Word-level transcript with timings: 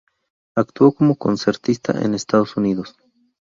Actuó 0.55 0.93
como 0.93 1.15
concertista 1.15 1.93
en 2.03 2.15
Estados 2.15 2.57
Unidos. 2.57 2.97